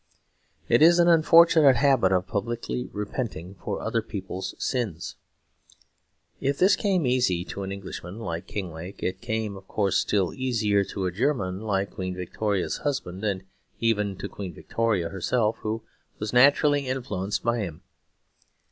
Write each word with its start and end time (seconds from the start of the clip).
It 0.67 0.81
is 0.81 0.97
an 0.97 1.07
unfortunate 1.07 1.75
habit 1.75 2.11
of 2.11 2.25
publicly 2.25 2.89
repenting 2.91 3.53
for 3.53 3.79
other 3.79 4.01
people's 4.01 4.55
sins. 4.57 5.15
If 6.39 6.57
this 6.57 6.75
came 6.75 7.05
easy 7.05 7.45
to 7.45 7.61
an 7.61 7.71
Englishman 7.71 8.17
like 8.17 8.47
Kinglake, 8.47 9.03
it 9.03 9.21
came, 9.21 9.55
of 9.55 9.67
course, 9.67 9.97
still 9.99 10.33
easier 10.33 10.83
to 10.85 11.05
a 11.05 11.11
German 11.11 11.59
like 11.61 11.91
Queen 11.91 12.15
Victoria's 12.15 12.77
husband 12.77 13.23
and 13.23 13.43
even 13.79 14.17
to 14.17 14.27
Queen 14.27 14.55
Victoria 14.55 15.09
herself, 15.09 15.57
who 15.59 15.83
was 16.17 16.33
naturally 16.33 16.87
influenced 16.87 17.43
by 17.43 17.59
him. 17.59 17.83